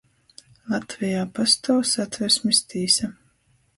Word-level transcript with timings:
Latvejā 0.71 1.21
pastuov 1.39 1.85
Satversmis 1.93 2.63
tīsa, 2.73 3.11